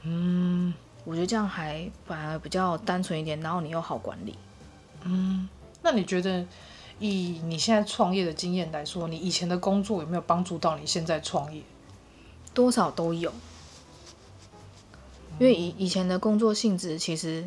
[0.03, 4.33] 嗯，我觉得这样还反而比较单纯一点，然后你又好管理。
[5.03, 5.49] 嗯，
[5.81, 6.45] 那你觉得
[6.99, 11.61] 以你现在创业的经验来说，你以前的工作有没有帮助到你现在创业？
[12.53, 13.31] 多少都有，
[15.39, 17.45] 因为以以前的工作性质其实。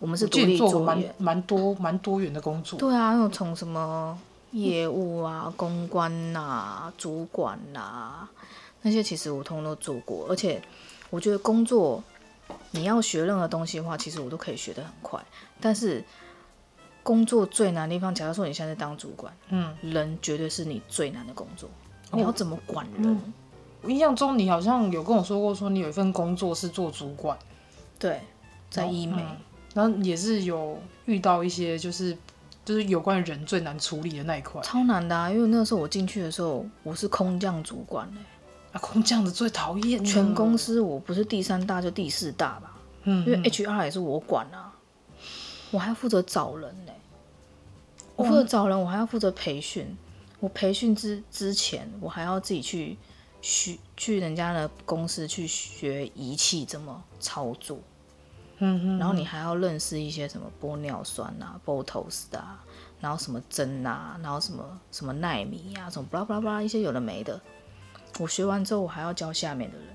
[0.00, 2.78] 我们是独立做蛮蛮多蛮多元的工作。
[2.78, 4.16] 对啊，又从什么
[4.52, 8.30] 业务啊、公关呐、啊、主管呐、啊，
[8.82, 10.24] 那些其实我通通都做过。
[10.28, 10.62] 而且
[11.10, 12.00] 我觉得工作
[12.70, 15.20] 你要学任何东西的话，其实我都可以学得很快。
[15.60, 16.04] 但是
[17.02, 21.68] 工作最难的地方，假如说你现在在当主管，嗯，人绝对是你最难的工作。
[22.12, 23.02] 你要怎么管人？
[23.04, 23.32] 嗯、
[23.82, 27.38] 我印象中你好像有跟我说过，说你有一份工作是做主管，
[27.98, 28.20] 对，
[28.70, 29.22] 在医美。
[29.22, 29.36] 嗯
[29.74, 32.16] 然后也是有遇到一些，就是
[32.64, 35.30] 就是有关人最难处理的那一块，超难的啊！
[35.30, 38.20] 因为那个时候我进去的时候，我是空降主管嘞，
[38.72, 42.76] 啊，空降的最讨厌，全公司我不是第三大就第四大吧？
[43.04, 44.72] 嗯，因为 HR 也是我管啊，
[45.70, 46.92] 我还要负责找人呢，
[48.16, 49.96] 我负责找人，我还要负责培训，
[50.40, 52.96] 我培训之之前，我还要自己去
[53.40, 57.78] 学去人家的公司去学仪器怎么操作。
[58.60, 62.64] 嗯哼，然后你还要认识一些什么玻尿酸啊、Botox 啊，
[63.00, 67.40] 然后什么针啊，然后什么什么纳米啊，什么巴拉巴拉巴拉一些有的没的。
[68.18, 69.86] 我学完之后，我还要教下面的人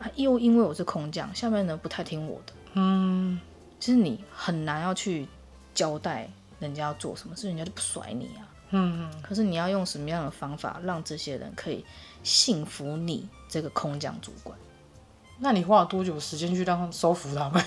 [0.00, 2.52] 啊，又因为我是空降，下面的人不太听我的。
[2.74, 3.38] 嗯，
[3.78, 5.28] 其实你很难要去
[5.72, 8.42] 交代人家要做什么事，人家就不甩你啊。
[8.70, 11.84] 嗯哼，可是你要用什么样的方法让这些人可以
[12.22, 14.56] 信服你这个空降主管？
[15.38, 17.64] 那你花了多久时间去让他们收服他们？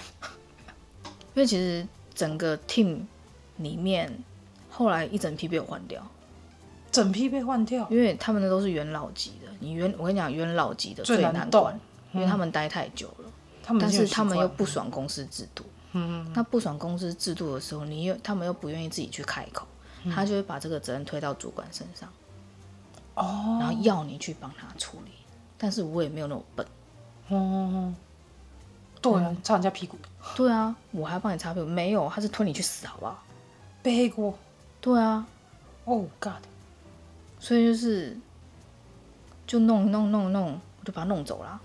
[1.35, 2.99] 因为其实整个 team
[3.57, 4.23] 里面，
[4.69, 6.05] 后来一整批被我换掉，
[6.91, 9.51] 整批被换掉，因为他们的都是元老级的。
[9.59, 11.79] 你元，我跟你讲，元老级的最难管，
[12.13, 13.31] 因为他们待太久了。
[13.63, 15.65] 他们但是他们又不爽公司制度。
[15.93, 16.31] 嗯嗯。
[16.35, 19.65] 那不爽公司制度的时候，你又他们又不愿意自己去开口，
[20.11, 22.09] 他就会把这个责任推到主管身上。
[23.15, 23.57] 哦。
[23.59, 25.11] 然后要你去帮他处理，
[25.57, 26.65] 但是我也没有那么笨。
[27.29, 27.93] 哦，
[29.01, 29.97] 对啊，擦人家屁股。
[30.35, 31.65] 对啊，我还要帮你擦屁股。
[31.65, 33.23] 没有，他是推你去死，好不好？
[33.81, 34.37] 背黑锅。
[34.81, 35.25] 对啊。
[35.85, 36.41] Oh God！
[37.39, 38.17] 所以就是，
[39.45, 41.59] 就弄弄弄弄，我就把他弄走了，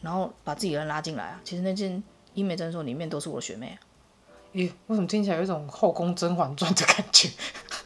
[0.00, 1.40] 然后把自己人拉进来啊。
[1.44, 3.76] 其实那间医美诊所里面都是我的学妹啊。
[4.54, 7.28] 咦，为什么听起来有一种后宫甄嬛传的感觉？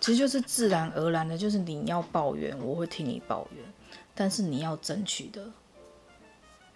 [0.04, 3.64] 其实就是自然而然的，就是你要抱怨，我会听你抱怨，
[4.14, 5.42] 但是你要争取的。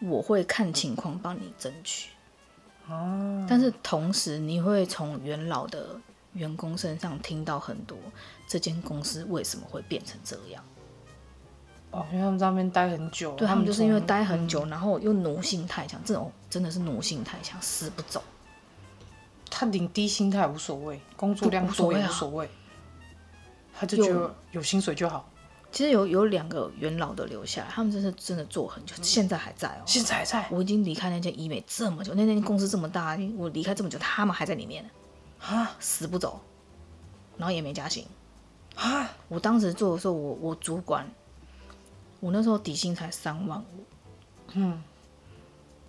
[0.00, 2.08] 我会看情况帮你争取，
[2.88, 6.00] 哦，但是同时你会从元老的
[6.32, 7.98] 员工身上听到很多
[8.46, 10.64] 这间公司为什么会变成这样。
[11.90, 18.22] 哦，因为他们在那边待很久，对，他们就是因为待很久，然后又奴性太强，这种真的是奴性太强，死不走。
[19.50, 22.48] 他领低薪他也无所谓，工作量多也无所谓，
[23.78, 25.30] 他就觉得有薪水就好。
[25.70, 29.82] 其实有有两个元老的留下来，他们真是真的做很久，现在还在哦。
[29.84, 30.48] 现在还在。
[30.50, 34.88] 我已经离开那间医美这么久，那间公司这么大，我离开这么久，他们还在里面
[35.38, 36.40] 啊，死不走，
[37.36, 38.06] 然后也没加薪
[38.76, 39.10] 啊。
[39.28, 41.06] 我当时做的时候，我我主管，
[42.20, 43.84] 我那时候底薪才三万五，
[44.54, 44.82] 嗯，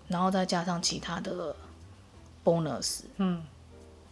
[0.08, 1.56] 然后再加上其他的
[2.44, 3.42] bonus，嗯，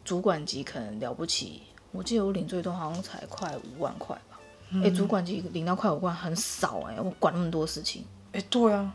[0.03, 4.39] 主管级可能了不起，我记得我领最多好像才快五万块吧。
[4.75, 8.05] 哎、欸，主管级领到快五万很少哎、欸，我管那么多事情。
[8.33, 8.95] 哎、欸，对啊，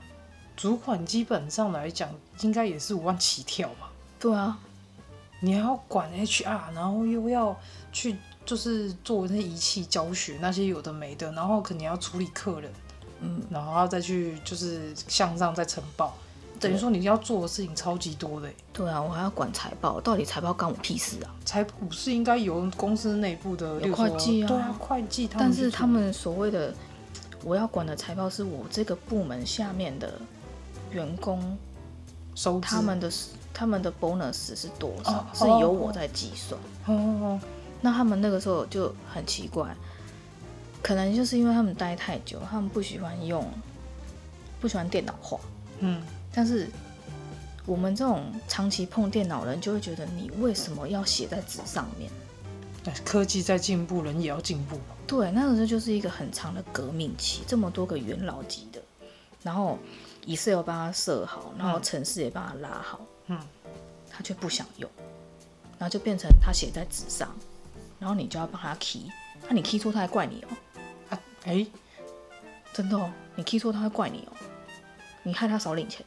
[0.56, 2.10] 主管基本上来讲
[2.42, 3.92] 应该也是五万起跳吧？
[4.20, 4.58] 对啊，
[5.42, 7.60] 你还要管 HR，然后又要
[7.92, 12.72] 去就是做那些仪器教学那些有的没的，然后肯定要处理客人，
[13.22, 16.16] 嗯，然后要再去就是向上再呈报。
[16.64, 18.50] 等于说你要做的事情超级多的。
[18.72, 21.30] 对啊，我还要管财报，到底财报干我屁事啊？
[21.44, 25.30] 财报是应该由公司内部的有会计啊，对啊，会计。
[25.38, 26.74] 但是他们所谓的
[27.44, 30.14] 我要管的财报，是我这个部门下面的
[30.92, 31.58] 员工
[32.34, 33.12] 收他们的
[33.54, 36.60] 他们的 bonus 是多少，哦、是由我在计算。
[36.86, 37.40] 哦哦。
[37.82, 39.76] 那他们那个时候就很奇怪，
[40.82, 43.46] 可能就是因为他们待太久，他们不喜欢用，
[44.62, 45.38] 不喜欢电脑化。
[45.80, 46.02] 嗯。
[46.34, 46.68] 但是
[47.66, 52.12] 我们这种长期碰电脑的人，就会觉得你为什么要写在纸上面？
[53.06, 54.78] 科技在进步，人也要进步。
[55.08, 58.82] 对，那个时候就是一个很长的革命期，这么多个元老级的，
[59.42, 59.80] 然后
[60.26, 63.40] Excel 帮他设好，然后城市也帮他拉好，嗯，
[64.10, 64.90] 他却不想用，
[65.78, 67.34] 然后就变成他写在纸上，
[68.00, 69.10] 然后你就要帮他 key，
[69.44, 71.68] 那、啊、你 key 错他还怪你哦、喔，啊，哎、欸，
[72.74, 74.46] 真的哦，你 key 错他会怪你哦、喔，
[75.24, 76.06] 你害他少领钱。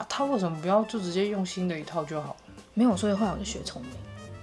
[0.00, 2.34] 啊、他为什么不要就直接用新的一套就好？
[2.72, 3.90] 没有，所以后来我就学聪明，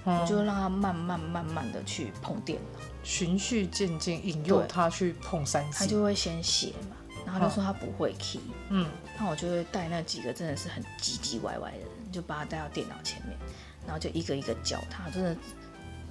[0.05, 5.79] 嗯、我就让他慢慢慢慢的去碰电脑，循序渐进引诱他去碰三 C。
[5.79, 8.39] 他就会先写嘛，然后他就说他不会 key，
[8.69, 8.85] 嗯，
[9.17, 13.35] 那我就会带那几个真的是很唧唧歪歪的人，就把他带到电脑前面，
[13.83, 15.09] 然后就一个一个教他。
[15.09, 15.35] 真的，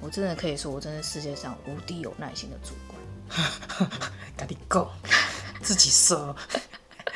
[0.01, 3.89] 我真的可以说，我真的世界上无敌有耐心的主管。
[4.37, 4.89] 赶紧 go，
[5.63, 6.35] 自己说。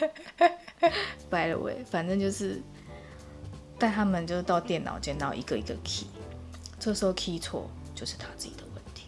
[1.31, 2.61] By the way，反正就是
[3.79, 6.07] 带他们就是到电脑间，然后一个一个 key，
[6.79, 9.05] 这时候 key 错就是他自己的问题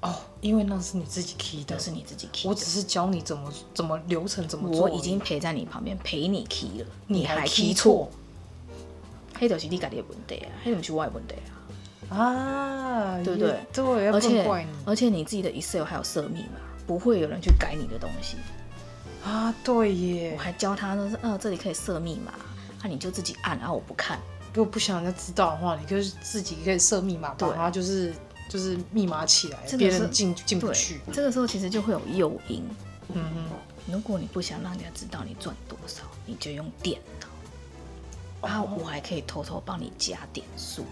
[0.00, 8.08] 哦，因为那是你自己 key 的，那是你自己 key，我只是教你怎么怎么流程怎么做，我已经陪在你旁边陪你 key 了，你还 key 错，
[9.38, 11.34] 黑就是你自己的问题啊，黑不是我的问题
[12.08, 13.56] 啊，啊，对不对？
[13.72, 18.36] 对，而且而且你自己的 Excel 还有设密码，不会有人去改你的东西。
[19.26, 20.34] 啊，对耶！
[20.36, 22.32] 我还教他说是，呃，这里可以设密码，
[22.80, 24.20] 那、啊、你就自己按，然后我不看。
[24.54, 28.14] 如果不想人家知道的话，你可以自己可以设密码，对，然后就是
[28.48, 31.00] 就是密码起来，别人进进不去。
[31.12, 32.64] 这个时候其实就会有诱因。
[33.14, 37.26] 嗯哼，如果你不想让人家知道你赚多少，你就用电脑，
[38.48, 40.84] 然后我还可以偷偷帮你加点数，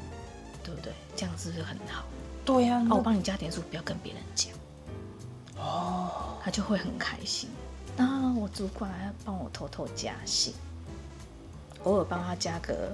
[0.65, 0.93] 对不对？
[1.15, 2.05] 这样是不是很好？
[2.45, 4.53] 对呀、啊，哦，我帮你加点数，不要跟别人讲。
[5.57, 7.49] 哦，他就会很开心。
[7.97, 10.53] 啊，我主管还要帮我偷偷加薪，
[11.85, 12.93] 偶尔帮他加个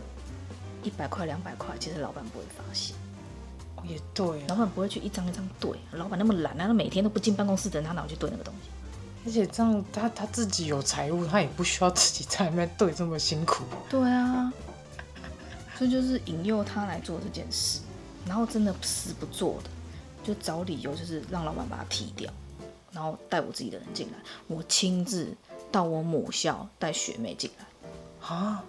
[0.83, 2.97] 一百块、两百块，其实老板不会发现。
[3.83, 8.71] 也对，老板不会去一张一张对，老板那么懒，他每天都不进办公室，等他哪去对那个东西？
[9.25, 13.65] 而且这样他他自己有财务，他也不需要自己在那边对这么辛苦。
[13.89, 14.53] 对啊，
[15.79, 17.81] 所以就是引诱他来做这件事，
[18.27, 19.71] 然后真的死不做的，
[20.23, 22.31] 就找理由就是让老板把他踢掉。
[22.93, 25.35] 然后带我自己的人进来，我亲自
[25.71, 28.29] 到我母校带学妹进来。
[28.29, 28.65] 啊？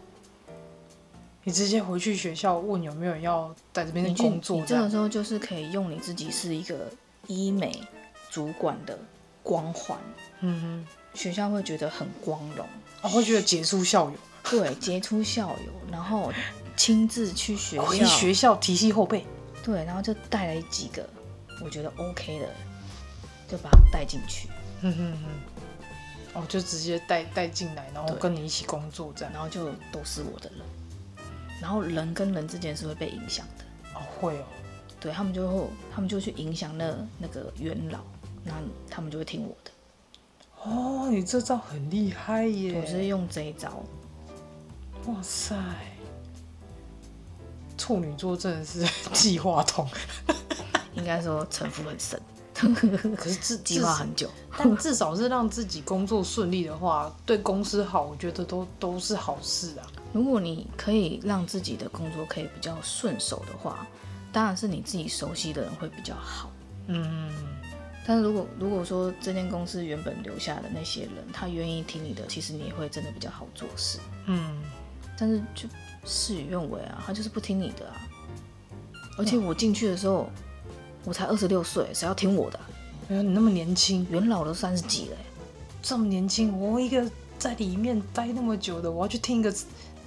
[1.44, 4.58] 你直接回去学校问有没有人要在这边工作？
[4.58, 6.88] 你这个时候就是可以用你自己是一个
[7.26, 7.82] 医美
[8.30, 8.98] 主管的
[9.42, 9.98] 光环。
[10.42, 12.64] 嗯哼，学校会觉得很光荣，
[13.02, 14.14] 哦，会觉得杰出校友。
[14.44, 16.32] 对，杰出校友，然后
[16.78, 19.26] 亲自去学校，回学校提携后辈。
[19.64, 21.08] 对，然后就带了几个
[21.64, 22.50] 我觉得 OK 的。
[23.52, 24.48] 就把他带进去，
[24.80, 25.18] 嗯哼
[26.34, 30.60] 哼，哦，就直接带带进来，然后跟你一起工作这样，然后就都是我的人，
[31.62, 34.46] 然后人跟人之间是会被影响的，哦，会哦，
[35.02, 38.00] 对他们就会，他们就去影响那那个元老，
[38.46, 38.54] 那
[38.90, 39.72] 他们就会听我的，
[40.64, 43.84] 哦，你这招很厉害耶，我是用这一招，
[45.08, 45.54] 哇塞，
[47.78, 49.86] 处女座真的是 计划通，
[50.94, 52.18] 应该说城府很深。
[53.18, 59.88] 可是自 计划很久， 但至少是让自己工作顺利的话，对公司好，我觉得都都是好事啊。
[60.14, 63.88] 如果你可以让自己的工作可以比较顺手的话，
[64.32, 66.52] 当然是你自己熟悉的人会比较好。
[66.88, 67.32] 嗯，
[68.06, 74.00] 但是如果如果说这间公司原本留下的那些人，他愿意听你的，其实你也会真的比较好做事。
[74.26, 74.62] 嗯，
[75.18, 75.68] 但是就
[76.06, 77.96] 事与愿违啊，他就是不听你的啊。
[79.18, 80.30] 而且我进去的时候。
[81.04, 82.60] 我才二十六岁，谁要听我的？
[83.10, 85.18] 哎呀，你那么年轻，元老都三十几了，
[85.82, 87.10] 这么年轻，我一个
[87.40, 89.54] 在里面待那么久的，我要去听一个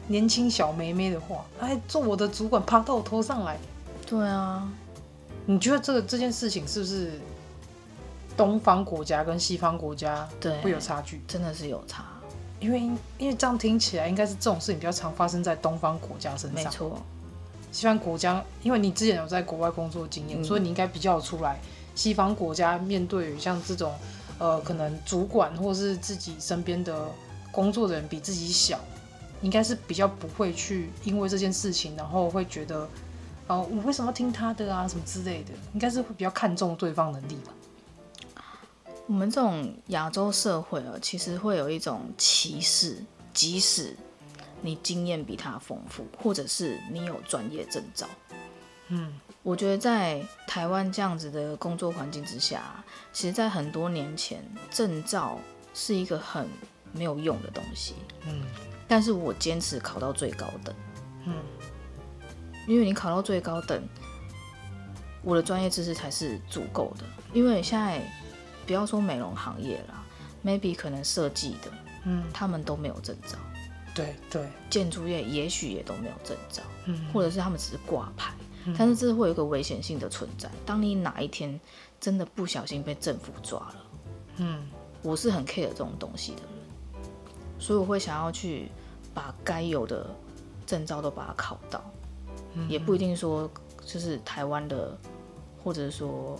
[0.06, 3.58] 年轻小妹妹的话，哎，做我的主管爬到我头上来。
[4.06, 4.70] 对啊，
[5.46, 7.20] 你觉得这个这件事情是不是
[8.36, 11.20] 东方国家跟西方国家对会有差距？
[11.26, 12.04] 真的是有差，
[12.60, 12.80] 因为
[13.18, 16.64] 因为这样听起来应该是这种事情比较常发生在东方国家身上。
[16.64, 17.02] 没错，
[17.74, 21.60] 西方国家，因为你之前有在国外工作经验，嗯、所以你应该比较出来
[21.94, 23.92] 西方国家面对于像这种
[24.38, 27.06] 呃可能主管或是自己身边的
[27.50, 28.80] 工作的人比自己小，
[29.42, 32.88] 应该是比较不会去因为这件事情，然后会觉得。
[33.46, 34.88] 哦，我为什么要听他的啊？
[34.88, 37.52] 什么之类的，应该是会比较看重对方能力吧。
[39.06, 43.94] 我们这种亚洲社会啊，其实会有一种歧视，即使
[44.64, 48.06] 你经验比他丰富，或者是你有专业证照。
[48.88, 55.38] 嗯，我觉得在台湾这样子的工作环境之下，其实，在很多年前，证照
[55.74, 56.48] 是一个很
[56.92, 57.94] 没有用的东西。
[58.26, 58.40] 嗯，
[58.88, 60.74] 但是我坚持考到最高等。
[61.26, 61.34] 嗯。
[62.66, 63.86] 因为你考到最高等，
[65.22, 67.04] 我的专业知识才是足够的。
[67.34, 68.00] 因为现在
[68.66, 70.02] 不要说美容行业啦
[70.42, 71.70] ，maybe 可能设计的，
[72.06, 73.36] 嗯，他们都没有证照。
[73.94, 80.50] 对对，建筑业也许也都没有证照，嗯，或者是他们只是挂牌，嗯，但是这会有一个危险性的存在。
[80.66, 81.58] 当你哪一天
[82.00, 83.76] 真的不小心被政府抓了，
[84.38, 84.68] 嗯，
[85.02, 87.02] 我是很 care 这种东西的人，
[87.60, 88.68] 所以我会想要去
[89.14, 90.10] 把该有的
[90.66, 91.82] 证照都把它考到。
[92.68, 93.50] 也不一定说
[93.84, 94.96] 就是台湾的，
[95.64, 96.38] 或者说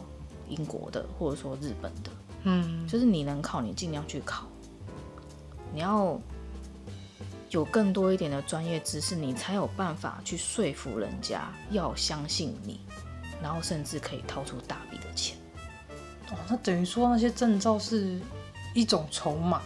[0.49, 2.11] 英国的，或者说日本的，
[2.45, 4.47] 嗯，就是你能考，你尽量去考。
[5.73, 6.17] 你要
[7.51, 12.81] 有更多一点的专业知识，你才有办法去说服人家要相信你，
[13.43, 15.37] 然后甚至可以掏出大笔的钱。
[16.31, 18.21] 哦，那等于说那些证照是
[18.75, 19.63] 一种筹码。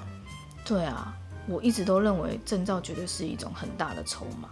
[0.64, 4.50] 对啊，我一直都认为证照绝对是一种很大的筹码。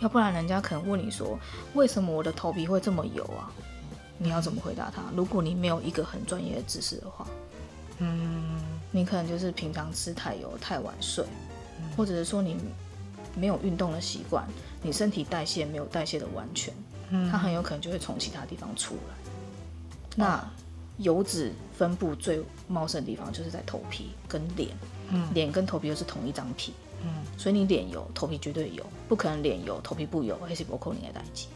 [0.00, 1.38] 要不然人家可能问你说，
[1.74, 3.48] 为什么我的头皮会这么油啊？
[4.18, 5.02] 你要怎么回答他？
[5.14, 7.26] 如果你没有一个很专业的知识的话，
[7.98, 11.24] 嗯，你可能就是平常吃太油、太晚睡，
[11.96, 12.56] 或者是说你
[13.36, 14.46] 没有运动的习惯，
[14.82, 16.72] 你身体代谢没有代谢的完全，
[17.30, 19.14] 它很有可能就会从其他地方出来。
[20.14, 20.44] 那
[20.98, 24.70] 油脂分布最茂盛的地方就是在头皮跟脸，
[25.32, 26.72] 脸跟头皮又是同一张皮。
[27.04, 31.46] 嗯，所以你脸油，头皮绝对油，不可能脸油头皮不油，还是不扣你的代志。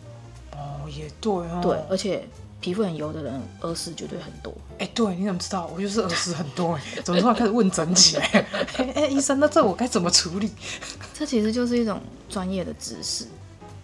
[0.53, 1.61] 哦，也对哦。
[1.63, 2.27] 对，而且
[2.61, 4.53] 皮肤很油的人，耳屎绝对很多。
[4.79, 5.67] 哎，对，你怎么知道？
[5.75, 8.25] 我就是耳屎很多哎，怎么突然开始问诊起来？
[8.79, 10.51] 哎哎，医生，那这我该怎么处理？
[11.15, 13.27] 这其实就是一种专业的知识。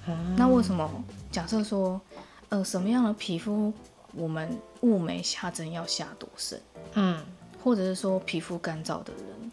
[0.06, 0.90] 嗯，那为什么
[1.30, 2.00] 假设说，
[2.48, 3.72] 呃，什么样的皮肤
[4.14, 6.60] 我们雾眉下针要下多深？
[6.94, 7.22] 嗯，
[7.62, 9.52] 或者是说皮肤干燥的人？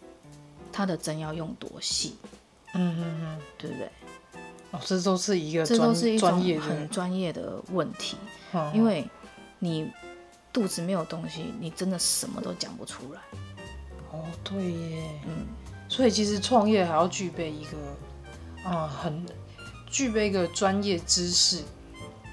[0.72, 2.16] 他的针要用多细？
[2.74, 3.90] 嗯嗯嗯，对不对？
[4.72, 8.16] 哦，这都是一个这都是一种专很专业的问题，
[8.74, 9.08] 因为
[9.58, 9.90] 你
[10.52, 13.20] 肚子没有东西，你真的什么都讲不出来。
[14.10, 15.46] 哦，对耶，嗯，
[15.88, 17.76] 所以其实创业还要具备一个，
[18.66, 19.24] 嗯，很
[19.86, 21.62] 具备一个专业知识，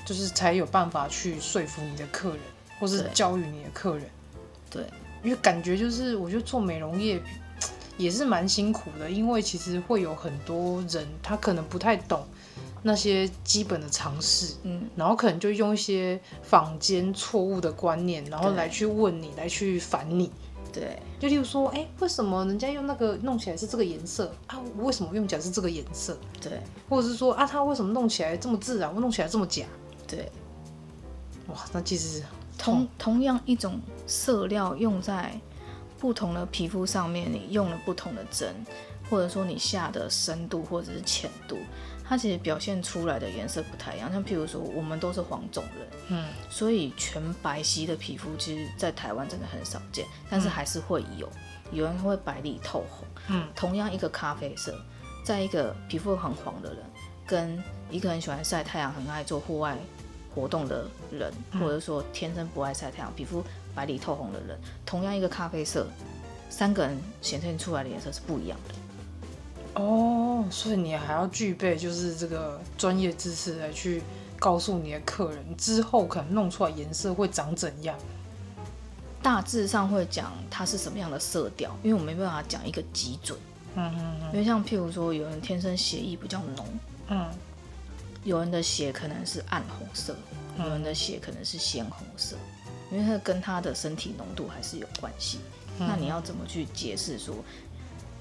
[0.06, 2.40] 就是才有办法去说服你的客人，
[2.80, 4.10] 或是教育你的客人。
[4.70, 4.86] 对，
[5.24, 7.22] 因为感觉就是，我觉得做美容业。
[7.98, 12.24] 也是蛮辛苦的，因为其实会有很多人，他可能不太懂
[12.84, 20.32] 那些基本的常识，嗯，然后可能就用一些坊间错误的观念，然后来去问你，来去烦你，
[20.72, 24.60] 对，就例如说，哎，为什么人家用那个弄起来是这个颜色啊？
[24.78, 26.18] 我为什么用起来是这个颜色？
[26.42, 29.66] 对，或者是说啊，他为什么弄起来这么自然，我弄起来这么假？
[30.08, 30.32] 对，
[31.48, 32.24] 哇，那其实
[32.58, 35.40] 同同样一种色料用在。
[36.00, 38.54] 不同的皮肤上面，你用了不同的针，
[39.10, 41.58] 或者说你下的深度或者是浅度，
[42.08, 44.12] 它其实表现出来的颜色不太一样。
[44.12, 51.30] 像譬如说，我们都是黄种人，嗯，所以全白皙的皮肤其实，在台湾真的很少见，但是还是会有，
[51.72, 54.80] 有人会白里透红，嗯，同样一个咖啡色，
[55.24, 56.84] 在一个皮肤很黄的人，
[57.26, 59.78] 跟一个很喜欢晒太阳、很爱做户外
[60.34, 63.44] 活动的人，或者说天生不爱晒太阳，皮肤。
[63.76, 65.86] 白里透红的人，同样一个咖啡色，
[66.50, 68.74] 三个人显现出来的颜色是不一样的。
[69.78, 74.02] 哦，所以你还要具备就是这个专业知识来去
[74.40, 77.98] 告诉你的客人，之后可能弄出来颜色会长怎样。
[79.22, 83.38] 大致上会讲它是什么样的色调，因为我没办法讲一个基准。
[83.76, 84.30] 嗯嗯嗯。
[84.32, 86.66] 因为像譬如说，有人天生血液比较浓，
[87.10, 87.28] 嗯，
[88.24, 90.16] 有人的血可能是暗红色，
[90.60, 92.36] 有人的血可能是鲜红色。
[92.90, 95.40] 因为它跟他的身体浓度还是有关系，
[95.78, 97.36] 嗯、那你要怎么去解释说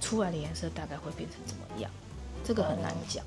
[0.07, 1.91] 出来的颜色大概会变成怎么样？
[2.45, 3.25] 这个很难讲。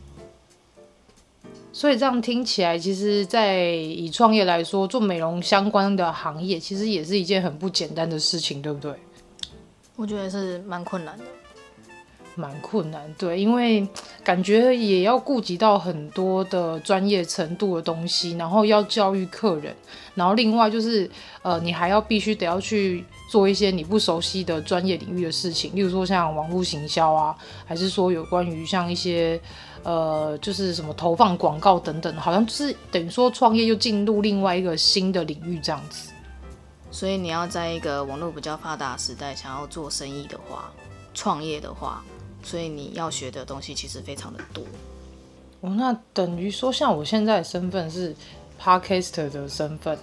[1.73, 8.93] 所以这样听起来其实在以创业来说做美容相关的行业其实也是一件很不简单的事情对不对？
[9.97, 11.23] 我觉得是蛮困难的。
[12.39, 13.85] 蛮困难，对，因为
[14.23, 19.75] 感觉也要顾及到很多的专业程度的东西，然后要教育客人，
[20.15, 21.09] 然后另外就是，
[21.41, 27.35] 呃，你还要必须得要去做一些你不熟悉的专业领域的事情，例如说像网络行销啊，
[27.65, 29.39] 还是说有关于像一些，
[29.83, 36.11] 呃，就是什么投放广告等等，好像就是等于说创业又进入另外一个新的领域这样子。
[36.89, 40.71] 所以你要在一个网络比较发达时代，想要做生意的话，
[41.13, 42.01] 创业的话。
[42.43, 44.63] 所以你要学的东西其实非常的多。
[45.61, 48.15] 哦，那等于说，像我现在的身份是
[48.61, 49.97] Podcaster 的身份，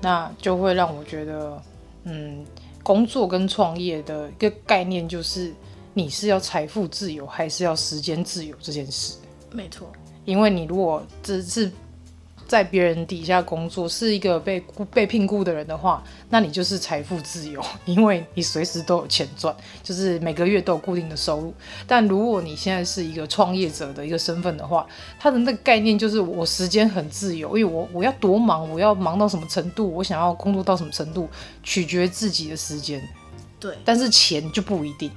[0.00, 1.62] 那就会让我觉得，
[2.04, 2.44] 嗯，
[2.82, 5.52] 工作跟创业的一个概念就是，
[5.94, 9.16] 你是要财富自由，还是要时间自由这件事。
[9.50, 9.90] 没错，
[10.24, 11.70] 因为你如果只是。
[12.52, 21.54] 在别人底下工作是一个被被聘雇的人的话，那你就是财富自由，因为你随时都有钱赚，就是每个月都有固定的收入。
[21.86, 24.86] 但如果你现在是一个创业者的一个身份的话，
[25.18, 31.26] 他的那个概念就是我时间很自由，因为我我要多忙，我要忙到什么程度，我想要工作到什么程度，
[31.62, 33.02] 取决自己的时间。
[33.58, 35.10] 对，但是钱就不一定，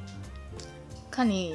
[1.11, 1.51] 看你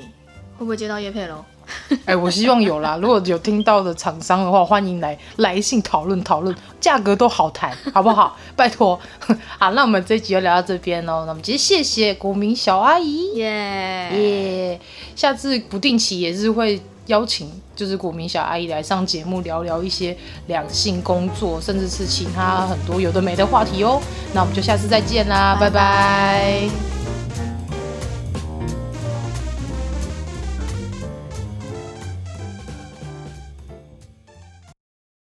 [0.59, 1.43] 会不会接到叶佩喽。
[2.05, 2.99] 哎、欸，我希望有啦。
[3.01, 8.37] 如果有听到的厂商的话，欢迎来来信讨论讨论，价格都好谈， 好不好？
[8.57, 8.99] 拜托。
[9.59, 11.25] 好，那我们这一集就聊到这边哦。
[11.27, 14.81] 那我们直接谢谢国民小阿姨，耶耶。
[15.14, 20.16] 下次不定期也是会邀请，就是国民小阿姨来上节目聊聊一些
[20.47, 24.01] 两性工作，甚至是其他很多有的没的话题哦。
[24.33, 25.71] 那我们就下次再见啦，拜拜。
[25.71, 27.20] 拜拜。